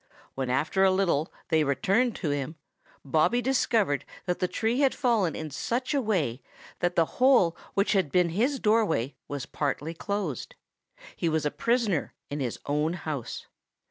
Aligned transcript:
When 0.33 0.49
after 0.49 0.83
a 0.83 0.89
little 0.89 1.31
they 1.49 1.63
returned 1.63 2.15
to 2.15 2.31
him, 2.31 2.55
Bobby 3.05 3.39
discovered 3.39 4.03
that 4.25 4.39
the 4.39 4.47
tree 4.47 4.79
had 4.79 4.95
fallen 4.95 5.35
in 5.35 5.51
such 5.51 5.93
a 5.93 6.01
way 6.01 6.41
that 6.79 6.95
the 6.95 7.05
hole 7.21 7.55
which 7.75 7.93
had 7.93 8.11
been 8.11 8.29
his 8.29 8.59
doorway 8.59 9.13
was 9.27 9.45
partly 9.45 9.93
closed. 9.93 10.55
He 11.15 11.29
was 11.29 11.45
a 11.45 11.51
prisoner 11.51 12.15
in 12.31 12.39
his 12.39 12.57
own 12.65 12.93
house. 12.93 13.45